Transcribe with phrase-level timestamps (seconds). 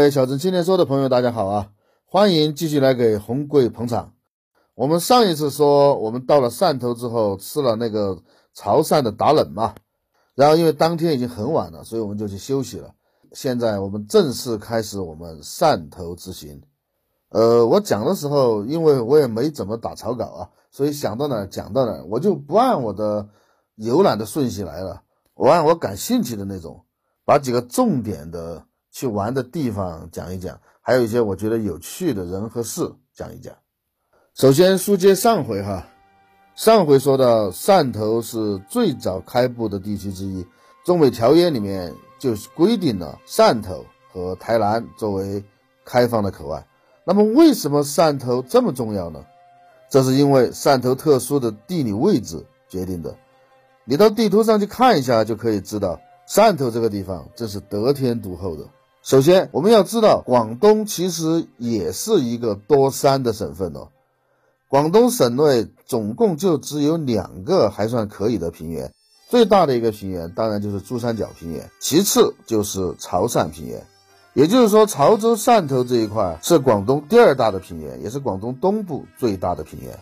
[0.00, 1.72] 位小镇青年说的朋友，大家好啊！
[2.06, 4.14] 欢迎继续来给红贵捧场。
[4.74, 8.22] 我们上一次说，我们到了汕头之后，吃了那个
[8.54, 9.74] 潮汕的打冷嘛，
[10.34, 12.94] 然后因为当天已经很晚了，所以我们就去休息了。
[13.32, 16.62] 现在我们正式开始我们汕头之行。
[17.28, 23.28] 呃，我讲的时候，因为我也没怎么打草稿啊，所以想到哪讲到哪，我就不按我的
[23.74, 25.02] 游览的顺序来了，
[25.34, 26.86] 我按我感兴趣的那种，
[27.26, 33.54] 把几个重点的去玩的地方讲一讲，还有一些我觉得有趣的人和事讲一讲。
[34.34, 35.86] 首先书接上回哈，
[36.54, 40.46] 上回说到汕头是最早开埠的地区之一，
[40.84, 45.44] 中美条约里面就规定了汕头和台南作为
[45.84, 46.66] 开放的口岸。
[47.04, 49.24] 那么为什么汕头这么重要呢？
[49.88, 53.16] 这是因为汕头特殊的地理位置决定的。
[53.84, 58.64] 你到地图上去看一下就可以知道，汕头这个地方真是得天独厚的。
[59.02, 63.88] 首先，我们要知道，广东其实也是一个多山的省份哦。
[64.68, 68.92] 广东省内总共就只有两个还算可以的平原，
[69.28, 73.82] 最大的一个平原当然就是珠三角平原，其次就是潮汕平原。
[74.34, 79.98] 也就是说，潮州、汕头这一块是广东第二大的平原，也是广东东部最大的平原。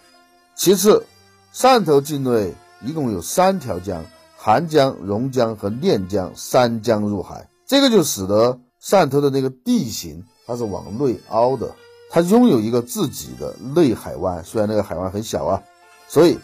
[0.54, 1.06] 其次，
[1.54, 2.52] 汕头境内
[2.84, 4.04] 一共有三条江：
[4.36, 7.48] 韩江、榕江和练江三江入海。
[7.64, 11.74] 这个就使得汕头的那个地形它是往内凹的，
[12.10, 14.44] 它拥有一个自己的内海湾。
[14.44, 15.62] 虽然那个海湾很小啊，
[16.08, 16.38] 所以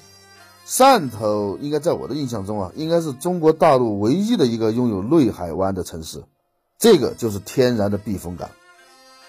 [0.66, 6.24] 汕头应该在我的印象中啊，应该是中国大陆唯一的一个拥有内海湾的城市。
[6.76, 8.50] 这个就是天然的避风港，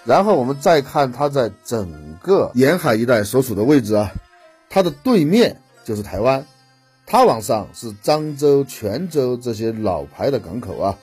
[0.03, 4.11] 然后我们再看它在整个沿海一带所处的位置啊，
[4.67, 6.45] 它的对面就是台湾，
[7.05, 10.97] 它往上是漳州、泉州这些老牌的港口啊，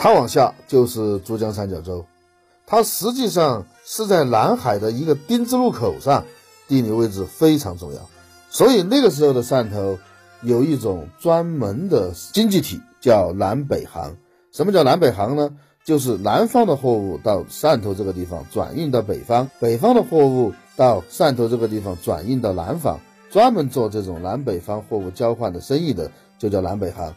[0.00, 2.06] 它往下就是珠江三角洲，
[2.66, 6.24] 它实际上是在南海的一个丁字路口上，
[6.68, 8.08] 地理位置非常重要，
[8.48, 9.98] 所以那个时候的汕头
[10.40, 14.16] 有一种专门的经济体叫南北行。
[14.52, 15.50] 什么叫南北行呢？
[15.84, 23.00] 就是南方的货物到汕头这个地方转运到北方，北方的货物到汕头这个地方转运到南方，
[23.30, 27.14] 专门做这种南北方货物交换的生意的，就叫南北行。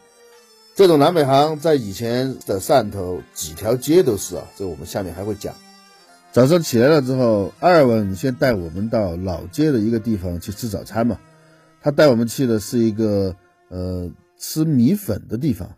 [0.81, 5.53] 这种南北行在以前的汕头几条街都是啊，这我们下面还会讲。
[6.31, 11.19] 早上起来了之后，阿尔文先带我们到老街的一个地方去吃早餐嘛，
[11.83, 13.35] 他带我们去的是一个
[13.69, 14.09] 呃
[14.39, 15.69] 吃米粉的地方。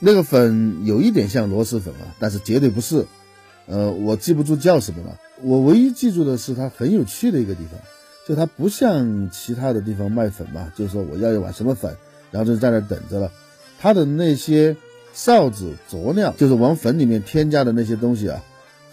[0.00, 3.06] 那个粉有一点像螺蛳粉啊，但是绝对不是。
[3.66, 5.20] 呃，我记不住叫什么了。
[5.40, 7.78] 我唯一记住的是它很有趣的一个地方，
[8.26, 11.96] 就它不像其他的地方卖粉嘛，就是说我要一碗什么粉，
[12.32, 13.30] 然后就在那等着了。
[13.82, 14.76] 他的那些
[15.12, 18.40] 臊子佐料，就是往粉里面添加的那些东西啊，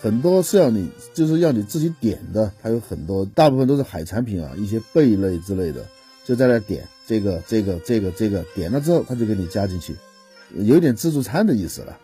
[0.01, 2.51] 很多是要你就是要你自己点的。
[2.63, 5.85] 它有很多，大部分都是海产品啊，一些贝类之类的，
[6.25, 9.95] 就在那点这个这个这个这个，点了之后他就给你加进去。
[10.55, 11.95] 有点自助餐的意思了，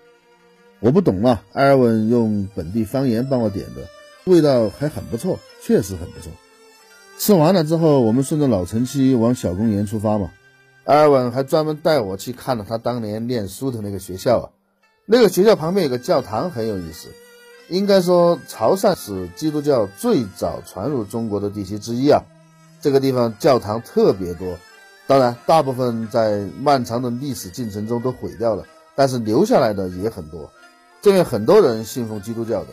[0.79, 1.43] 我不懂啊。
[1.53, 3.81] 埃尔文用本地方言帮我点的，
[4.25, 6.31] 味道还很不错，确实很不错。
[7.17, 10.29] 吃完了之后，我们顺着老城区往小公园出发嘛。
[10.85, 14.45] 埃尔文还专门带我去看了他当年念书的那个学校啊。
[15.05, 17.09] 那个学校旁边有个教堂，很有意思。
[17.69, 22.21] 应该说，潮汕是基督教最早传入中国的地区之一啊。
[22.81, 24.57] 这个地方教堂特别多。
[25.07, 28.63] 当然，大部分在漫长的历史进程中都毁掉了，
[28.95, 30.51] 但是留下来的也很多。
[31.01, 32.69] 这边很多人信奉基督教的，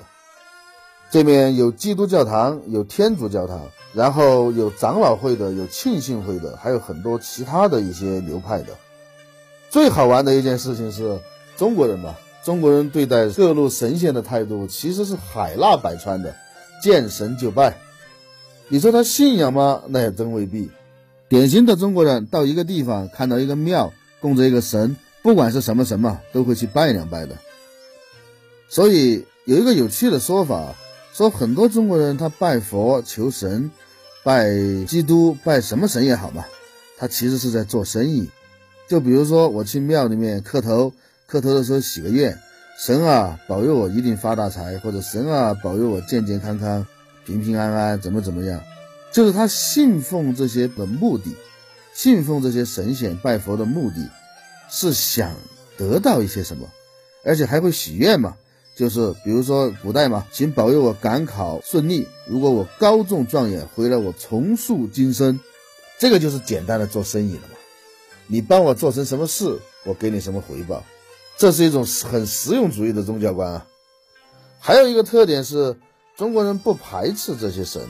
[1.12, 3.60] 这边有基督教堂，有天主教堂，
[3.92, 8.68] 然后有长老会的，有庆信会的，还有很多其他的一些流派的。
[9.68, 11.20] 最好玩的一件事情是，
[11.58, 16.34] 中国人吧，中国人对待各路神仙的态度其实是海纳百川的，
[16.82, 17.76] 见神就拜。
[18.68, 19.82] 你说他信仰吗？
[19.88, 20.70] 那也真未必。
[21.28, 23.92] 典型的中国人到一个地方看到一个庙
[24.22, 27.36] 供着一个神，不管是什么神嘛，都会去拜两拜的。
[28.70, 30.74] 所以有一个有趣的说法，
[31.12, 33.70] 说很多中国人他拜佛求神，
[34.24, 34.50] 拜
[34.86, 36.44] 基督拜什么神也好嘛，
[36.96, 38.30] 他其实是在做生意。
[38.88, 40.92] 就比如说我去庙里面磕头，
[41.26, 42.38] 磕头的时候许个愿，
[42.78, 46.86] 神啊保佑我一定发大财，或者神啊保佑我健健康康、
[47.26, 48.60] 平平安安，怎么怎么样，
[49.12, 51.36] 就是他信奉这些的目的，
[51.94, 54.08] 信奉这些神仙拜佛的目的，
[54.70, 55.34] 是想
[55.76, 56.66] 得到一些什么，
[57.22, 58.34] 而且还会许愿嘛。
[58.74, 62.08] 就是比如说古代嘛，请保佑我赶考顺利。
[62.26, 65.38] 如果我高中状元回来，我重塑今生。
[65.98, 67.56] 这个就是简单的做生意了嘛。
[68.26, 70.82] 你帮我做成什么事，我给你什么回报。
[71.36, 73.66] 这是一种很实用主义的宗教观啊。
[74.58, 75.76] 还有一个特点是，
[76.16, 77.82] 中国人不排斥这些神，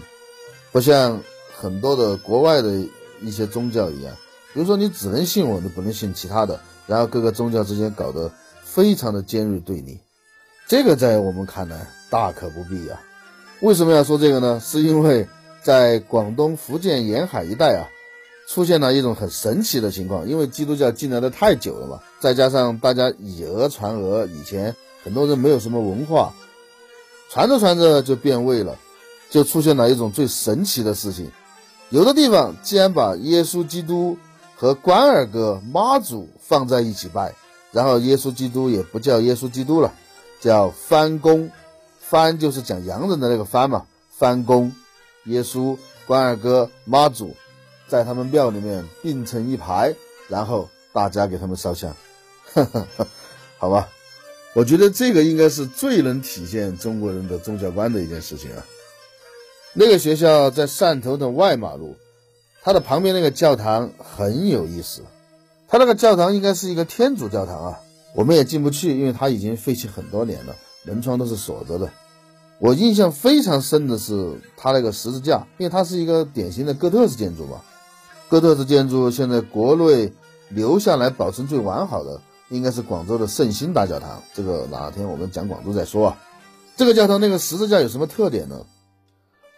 [0.73, 1.20] 不像
[1.55, 2.84] 很多的国外的
[3.20, 4.14] 一些宗教一样，
[4.52, 8.31] 比如说你只能信我，你不能信其他的，然后各个宗教之间搞得
[8.62, 10.00] 非常的尖锐对立。
[10.72, 12.98] 这个在我们看来大可不必呀。
[13.60, 14.58] 为什么要说这个呢？
[14.58, 15.28] 是因为
[15.62, 17.84] 在广东、福建沿海一带啊，
[18.48, 20.26] 出现了一种很神奇的情况。
[20.26, 24.74] 因为基督教进来的太久了嘛，再加上大家以讹传讹，以前
[25.04, 26.32] 很多人没有什么文化，
[27.28, 28.78] 传着传着就变味了，
[29.28, 31.30] 就出现了一种最神奇的事情。
[31.90, 34.16] 有的地方竟然把耶稣基督
[34.56, 37.34] 和关二哥、妈祖放在一起拜，
[37.72, 39.92] 然后耶稣基督也不叫耶稣基督了。
[40.42, 41.50] 叫翻工，
[42.00, 43.86] 翻就是讲洋人的那个翻嘛。
[44.10, 44.72] 翻工，
[45.24, 47.34] 耶稣、关二哥、妈祖，
[47.88, 49.94] 在他们庙里面并成一排，
[50.28, 51.96] 然后大家给他们烧香，
[53.58, 53.88] 好吧？
[54.54, 58.64] 我觉得这个应该是最能体现中国人的宗教观的一件事情啊。
[59.72, 61.96] 那个学校在汕头的外马路，
[62.62, 65.02] 它的旁边那个教堂很有意思，
[65.66, 67.80] 它那个教堂应该是一个天主教堂啊。
[68.14, 70.54] 我们也进不去，因为它已经废弃很多年了，
[70.84, 71.90] 门窗都是锁着的。
[72.58, 77.60] 我印象非常深的是它那个十字架，因为它是一个典型的哥特式建筑嘛。
[78.28, 80.12] 哥特式建筑现在国内
[80.48, 82.20] 留下来保存最完好的，
[82.50, 84.22] 应该是广州的圣心大教堂。
[84.34, 86.18] 这个哪天我们讲广州再说啊。
[86.76, 88.64] 这个教堂那个十字架有什么特点呢？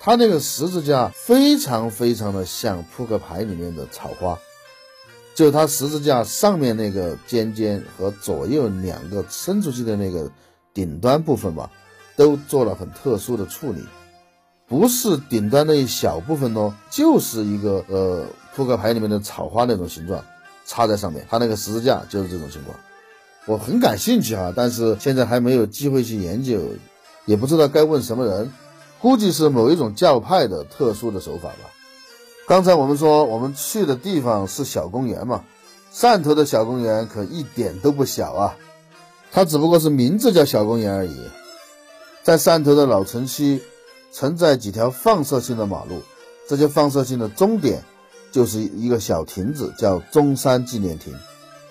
[0.01, 4.39] 它那个十字架非常非常的像扑克牌里面的草花。
[5.35, 10.31] 就它十字架上面那个尖尖和左右两个伸出去的那个
[10.73, 11.71] 顶端部分吧，
[12.17, 13.81] 都做了很特殊的处理，
[14.69, 20.25] 不是顶端那一小部分哦，就是一个呃扑克牌里面的草花那种形状
[20.65, 22.77] 插在上面，它那个十字架就是这种情况。
[23.47, 26.61] 我很感兴趣哈，但是现在还没有机会去研究，
[27.27, 28.51] 也不知道该问什么人，
[29.01, 31.71] 估计是某一种教派的特殊的手法吧。
[32.47, 35.45] 刚才我们说我们去的地方是小公园嘛，
[35.95, 38.57] 汕头的小公园可一点都不小啊，
[39.33, 41.17] 它只不过是名字叫小公园而已。
[42.23, 43.63] 在汕头的老城区，
[44.13, 46.03] 存在几条放射性的马路，
[46.47, 47.83] 这些放射性的终点
[48.31, 51.15] 就是一个小亭子，叫中山纪念亭。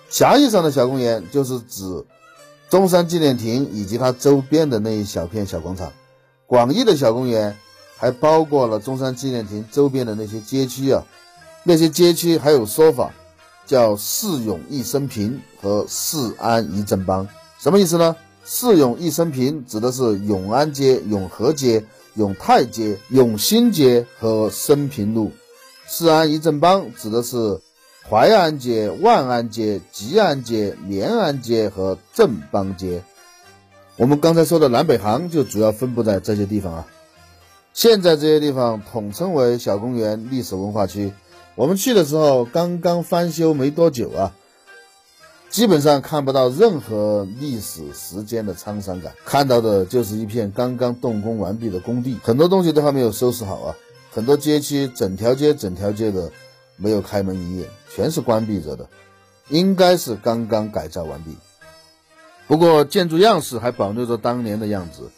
[0.09, 2.03] 狭义上的小公园就是指
[2.69, 5.93] 中山纪念亭以及它周边的那一小片小广场，
[6.47, 7.55] 广义的小公园。
[7.97, 11.03] 还包括了中山纪念亭周边的那些街区啊，
[11.63, 13.11] 那些街区还有说法，
[13.65, 17.27] 叫“四永一生平”和“四安一正邦”，
[17.59, 21.85] 什么意思呢？“四永一生平”指的是永安街、永和街、
[22.15, 25.27] 永泰街、永新街和升平路
[25.87, 27.61] ；“四安一正邦”指的是
[28.09, 33.01] 淮安街、万安街、吉安街、绵安街和正邦街。
[33.95, 36.87] 我们刚才说的南北行就主要分布在这些地方啊。
[37.73, 41.11] 现在这些地方统称为小公园历史文化区。
[41.55, 44.31] 我们去的时候刚刚翻修没多久啊，
[45.49, 53.75] 基本上看不到任何历史时间的沧桑感，看到的就是一片刚刚动工完毕的工地，很多东西都还没有收拾好啊。
[54.11, 56.31] 很多街区整条街整条街的
[56.77, 58.87] 没有开门营业，全是关闭着的，
[59.49, 61.35] 应该是刚刚改造完毕。
[62.45, 65.09] 不过建筑样式还保留着当年的样子。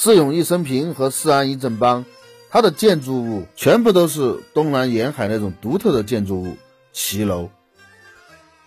[0.00, 2.04] 四永一生平和四安一正邦，
[2.50, 6.56] 它的建筑物全部都是东南沿海那种独特的建筑物
[6.92, 7.50] 骑楼。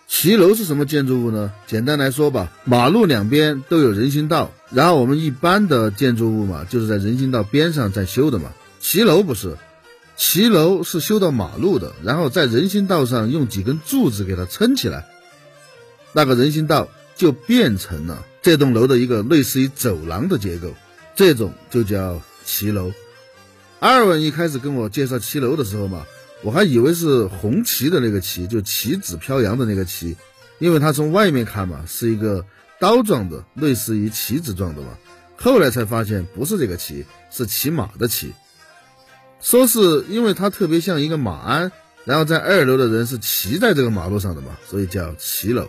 [0.06, 1.50] 骑楼是什么建筑物呢？
[1.66, 8.52] 简单来说吧，马路两边都有人行道，然后我们一般的建筑物嘛，就是在人行道边上在修的嘛。
[8.78, 9.56] 骑楼不是，
[10.18, 15.06] 骑楼是修到马路的，然后在人行道上用几根柱子给它撑起来，
[16.12, 20.74] 那个人行道就变成了这栋楼的一个类似于走廊的结构。
[21.14, 22.92] 这种就叫骑楼。
[23.80, 26.06] 阿尔文一开始跟我介绍骑楼的时候嘛，
[26.42, 30.16] 我还以为是红旗的那个旗，就旗子飘扬的那个旗，
[30.58, 32.44] 因为他从外面看嘛，是一个
[32.78, 34.88] 刀状的，类似于旗子状的嘛。
[35.36, 38.32] 后来才发现不是这个旗，是骑马的骑。
[39.40, 41.72] 说是因为它特别像一个马鞍，
[42.04, 45.68] 然后在二楼的人是骑在这个马路上的嘛，所以叫骑楼。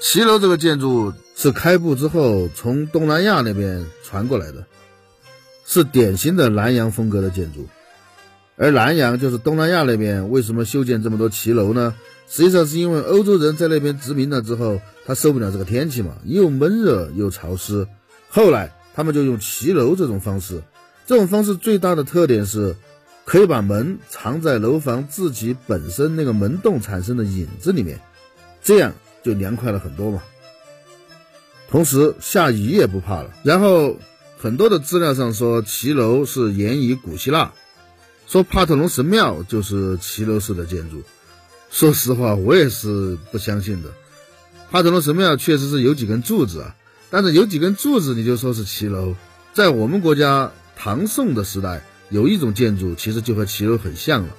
[0.00, 4.64] 骑楼这个建筑是开埠之后从东南亚那边传过来的，
[5.64, 7.66] 是典型的南洋风格的建筑。
[8.56, 11.94] 而南洋就是东南亚那边，为什么修建这么多骑楼呢？
[12.28, 17.86] 实际上是因为欧洲人在那边殖民了之后，他受不了这个天气嘛，又闷热又潮湿。
[18.28, 20.62] 后来他们就用骑楼这种方式，
[21.06, 22.76] 这种方式最大的特点是，
[23.24, 28.00] 可以把门藏在楼房自己本身那个门洞产生的影子里面，
[28.62, 28.94] 这样
[29.26, 30.22] 就凉快了很多嘛。
[31.68, 33.34] 同时下雨也不怕了。
[33.42, 33.96] 然后
[34.38, 37.52] 很多的资料上说骑楼是源于古希腊。
[38.28, 41.02] 说帕特农神庙就是骑楼式的建筑，
[41.70, 43.90] 说实话，我也是不相信的。
[44.70, 46.76] 帕特农神庙确实是有几根柱子啊，
[47.08, 49.14] 但是有几根柱子你就说是骑楼，
[49.54, 54.34] 在我们国家唐宋的时代，有一种建筑其实就和骑楼很像了，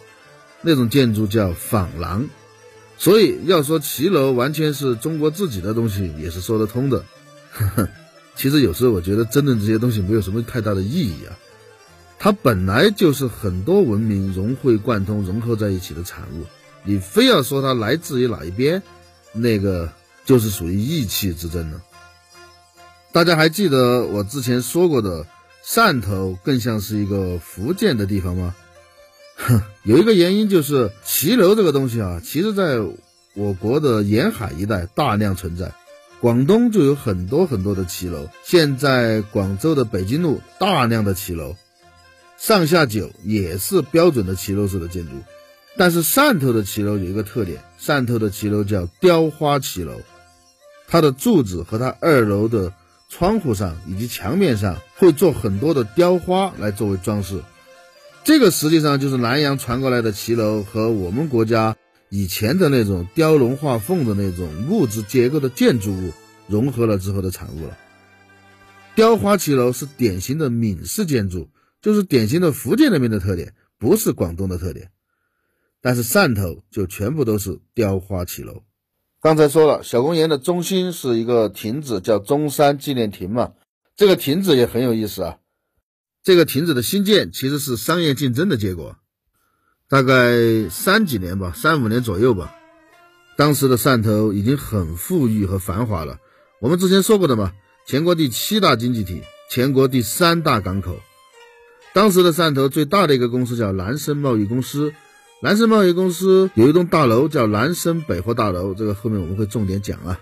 [0.62, 2.28] 那种建筑叫坊廊。
[2.98, 7.06] 所以要说骑楼完全是中国自己的东西，也是说得通的。
[7.52, 7.90] 呵呵，
[8.36, 11.38] 其实有时候我觉得争论这些东西没有什么太大的意义啊。
[12.20, 16.46] 它本来就是很多文明融会贯通、融合在一起的产物，
[16.84, 18.82] 你非要说它来自于哪一边，
[19.34, 19.92] 那个
[20.26, 21.80] 就是属于意气之争了。
[23.12, 25.28] 大家还记得我之前说过的
[25.64, 28.56] 汕头更像是一个福建的地方吗？
[29.38, 32.80] 哼， 有一个原因就是骑楼这个东西啊，其实在
[33.34, 35.74] 我国的沿海一带大量存在，
[36.20, 41.56] 广东就有很多很多的骑楼，现在广州的北京路大量的骑楼。
[42.38, 45.12] 上下九也是标准的骑楼式的建筑，
[45.76, 50.02] 但是汕头的骑楼有一个特点，汕头的骑楼叫雕花骑楼，
[50.88, 52.74] 它的柱子和它二楼的
[53.10, 57.42] 窗户上以及墙面上会做很多的雕花来作为装饰，
[58.28, 61.78] 这个实际上就是南洋传过来的骑楼和我们国家
[62.10, 66.12] 以前的那种雕龙画凤的那种木质结构的建筑物
[66.46, 67.78] 融合了之后的产物了。
[68.96, 71.48] 雕花骑楼是典型的闽式建筑。
[71.82, 74.90] 就是典型的福建那边的特点，不是广东的特点。
[75.82, 78.64] 但是汕头就全部都是雕花骑楼。
[79.22, 83.54] 刚才说了，小公园的中心是一个亭子，叫中山纪念亭嘛。
[83.96, 85.38] 这个亭子也很有意思啊。
[86.28, 88.98] 这个亭子的兴建其实是商业竞争的结果，
[89.88, 92.54] 大概三几年吧，三五年左右吧。
[93.38, 96.18] 当时的汕头已经很富裕和繁华了。
[96.60, 97.54] 我们之前说过的嘛，
[97.86, 101.00] 全国第七大经济体，全国第三大港口。
[101.94, 104.94] 当时的汕头最大的一个公司叫南生贸易公司，
[105.42, 110.20] 南生贸易公司有一栋大楼叫南生百货大楼，这个后面我们会重点讲啊，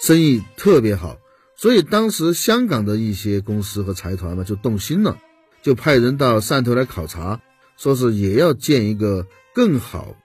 [0.00, 1.18] 生意特别好，
[1.56, 5.18] 所以当时香港的一些公司和财团嘛就动心了，
[5.62, 7.40] 就派人到汕头来考察，
[7.76, 10.16] 说是也要建一个更好、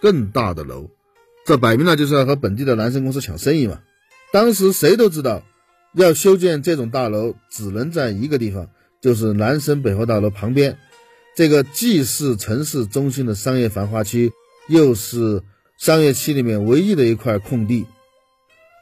[0.00, 0.90] 更大的楼，
[1.44, 3.80] 这摆明了就是要和本地的南生公司抢生意嘛。
[4.32, 5.42] 当时谁都知道，
[5.94, 8.68] 要修建这种大楼，只能在一个地方。
[9.00, 10.76] 就是南生百货大楼旁边，
[11.36, 14.32] 这个既是城市中心的商业繁华区，
[14.66, 15.40] 又是
[15.78, 17.86] 商业区里面唯一的一块空地，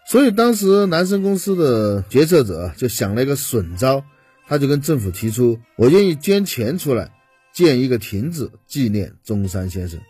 [0.09, 4.03] 所以当时南生公司的决策者就想了一个损招，
[4.47, 7.13] 他就跟政府提出，我愿意捐钱出来
[7.53, 10.01] 建一个亭子纪念中山先生。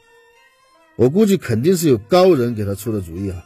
[0.97, 3.45] 我估计肯定是有高人给他出的主意啊，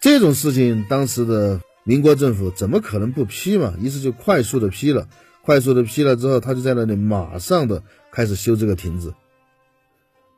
[0.00, 3.74] 这种事情当时的民国政府怎么可能不批嘛？
[3.80, 5.08] 于是就快速的批了。
[5.42, 7.82] 快速的批了之后，他就在那里马上的
[8.12, 9.14] 开始修这个亭子。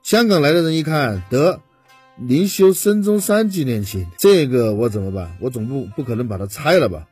[0.02, 1.60] 香港来的人一看，得，
[2.16, 5.36] 您修孙中山纪念亭，这个我怎么办？
[5.40, 7.08] 我总不不可能把它拆了吧？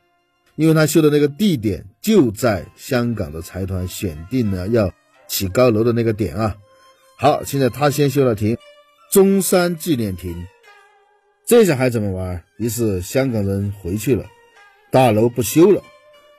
[0.55, 4.93] 因为他修的那个地点就在香港的财团选定了要
[5.27, 6.55] 起高楼的那个点啊。
[7.17, 8.57] 好，现在他先修了亭，
[9.11, 10.47] 中山纪念亭，
[11.45, 12.43] 这下还怎么玩？
[12.57, 14.25] 于是香港人回去了，
[14.91, 15.83] 大楼不修了。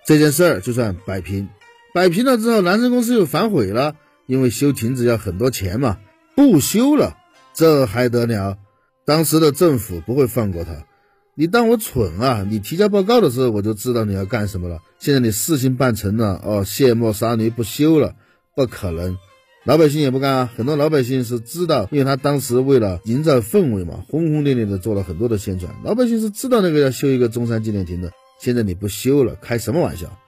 [0.05, 1.49] 这件事儿就算摆平，
[1.95, 3.95] 摆平了之后，南生公司又反悔了，
[4.27, 6.01] 因为修亭子要很多钱嘛，
[6.35, 7.17] 不修了，
[7.55, 8.59] 这还得了？
[9.05, 10.85] 当时的政府不会放过他，
[11.35, 12.47] 你当我蠢啊？
[12.49, 18.17] 你提交报告的时候我就知道你要干什么了，现在你事情办成了，哦，卸磨杀驴不修了，
[18.55, 19.17] 不可能，
[19.65, 28.13] 老百姓也不干啊，很多老百姓是知道，因为他当时为了营造氛围嘛，轰轰烈烈的做了很多的宣传，老百姓是知道那个要修一个中山纪念亭的。
[28.39, 30.19] 现在你不修了，开什么玩笑？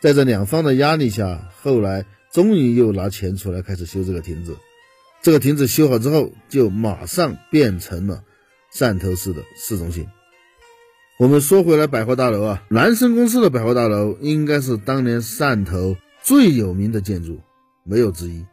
[0.00, 4.56] 在这两方的压力下，后来终于又拿钱出来开始修这个亭子。
[5.22, 8.22] 这个亭子修好之后，就马上变成了
[8.74, 10.06] 汕头市的市中心。
[11.18, 17.40] 我们说回来，百货大楼啊，南生公司的百货大楼应该是当年汕头最有名的建筑，
[17.84, 18.44] 没有之一。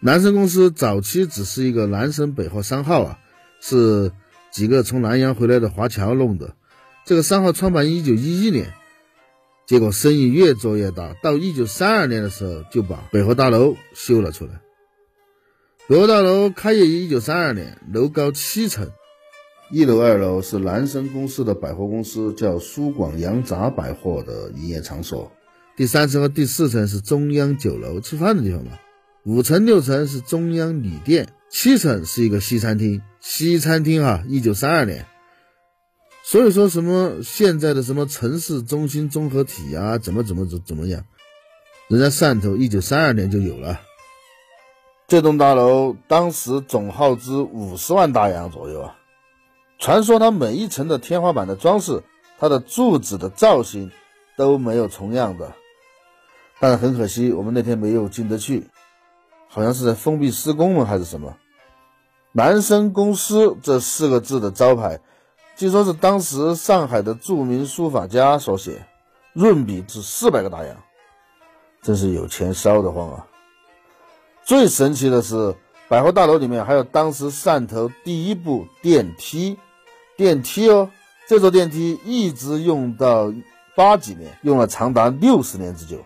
[0.00, 3.18] 南生公司早期只是一个南生百货商号啊，
[3.60, 4.10] 是
[4.50, 6.56] 几个从南洋回来的华侨弄的。
[7.04, 8.72] 这个商号创办一九一一年，
[9.66, 14.62] 结果生意越做越大，到一九三二年的时候就把百货大楼修了出来。
[15.90, 18.88] 百货大楼开业于一九三二年，楼高七层，
[19.72, 25.32] 一楼、二楼是南生公司的百货公司，叫苏广洋杂百货的营业场所。
[25.78, 28.72] 第三层和第四层是中央酒楼吃饭的地方嘛。
[29.24, 33.00] 五层、六层是中央旅店，七层是一个西餐厅。
[33.18, 35.06] 西餐厅啊，一九三二年。
[36.22, 41.02] 所以说什么现在的什么城市中心综合体啊，怎么怎么怎怎么样？
[41.88, 43.80] 人家汕头一九三二年就有了。
[45.08, 48.98] 这栋大楼当时总耗资五十万大洋左右啊。
[49.82, 52.04] 传说它每一层的天花板的装饰，
[52.38, 53.90] 它的柱子的造型
[54.36, 55.52] 都没有重样的。
[56.60, 58.68] 但是很可惜，我们那天没有进得去，
[59.48, 60.84] 好像是在封闭施工吗？
[60.84, 61.36] 还是什么？
[62.30, 65.00] 南生公司这四个字的招牌。
[65.56, 68.86] 据说是当时上海的著名书法家所写，
[69.32, 70.76] 润笔值四百个大洋，
[71.82, 73.26] 真是有钱烧得慌啊！
[74.44, 75.56] 最神奇的是，
[75.88, 79.58] 百货大楼里面还有当时汕头第一部电梯，
[80.16, 80.90] 电梯哦，
[81.28, 83.32] 这座电梯一直用到
[83.76, 86.04] 八几年，用了长达六十年之久。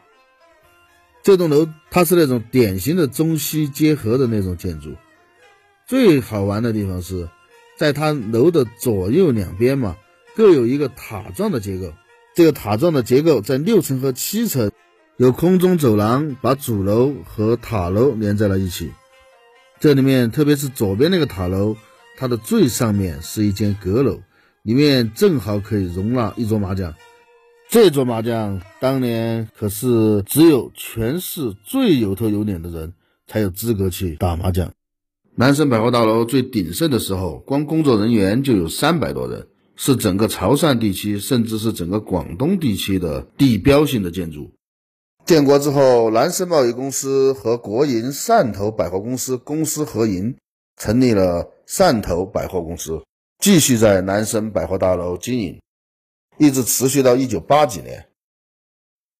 [1.22, 4.94] 这栋楼它是那种典型的中西结合的那种建筑，
[5.86, 7.28] 最好玩的地方是。
[7.78, 9.98] 在它楼的左右两边嘛，
[10.34, 11.92] 各有一个塔状的结构。
[12.34, 14.70] 这个塔状的结构在六层和七层
[15.18, 18.92] 有空中走廊，把主楼和塔楼连在了一起。
[19.78, 21.76] 这里面特别是左边那个塔楼，
[22.16, 24.20] 它的最上面是一间阁楼，
[24.62, 26.94] 里面正好可以容纳一桌麻将。
[27.68, 32.94] 这桌麻将当年可是只有全市最有头有脸的人
[33.26, 34.72] 才有资格去打麻将。
[35.34, 44.52] 南生百货大楼最鼎盛的时候，光工作人员就有三百多人，是整个潮汕地区，甚至是整个广东地区的地标性的建筑。
[45.26, 50.36] 建国之后，南生贸易公司和国营汕头百货公司公私合营，
[50.76, 53.02] 成立了汕头百货公司，
[53.38, 55.60] 继续在南生百货大楼经营，
[56.38, 58.06] 一直持续到一九八几年。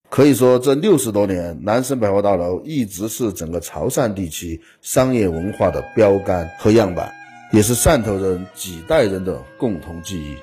[0.08, 7.12] 可以说，这六十多年，南生百货大楼一直是整个潮汕地区商业文化的标杆和样板，
[7.52, 10.36] 也是汕头人几代人的共同记忆。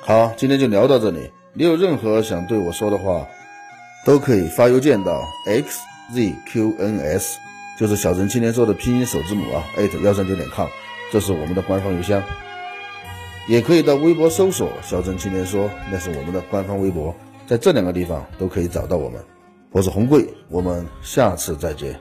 [0.00, 1.30] 好，今天就聊到这里。
[1.52, 3.28] 你有任何想对我说的话，
[4.06, 7.36] 都可以发邮件到 xzqns，
[7.78, 10.68] 就是小陈青年说的拼音首字母啊，艾特幺三九点 com，
[11.10, 12.22] 这是我们的官方邮箱。
[13.46, 17.14] 也可以到微博搜索“小镇青年说”，那是我们的官方微博。
[17.46, 19.22] 在这两个地方都可以找到我们。
[19.70, 22.00] 我是红贵，我们下次再见。